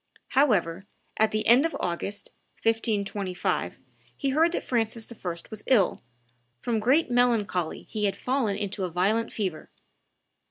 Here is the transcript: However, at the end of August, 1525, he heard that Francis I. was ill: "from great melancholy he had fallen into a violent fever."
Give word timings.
However, 0.29 0.85
at 1.17 1.29
the 1.29 1.45
end 1.45 1.63
of 1.63 1.77
August, 1.79 2.31
1525, 2.63 3.77
he 4.17 4.29
heard 4.29 4.51
that 4.53 4.63
Francis 4.63 5.05
I. 5.11 5.29
was 5.51 5.63
ill: 5.67 6.01
"from 6.57 6.79
great 6.79 7.11
melancholy 7.11 7.83
he 7.83 8.05
had 8.05 8.15
fallen 8.15 8.55
into 8.57 8.83
a 8.83 8.89
violent 8.89 9.31
fever." 9.31 9.69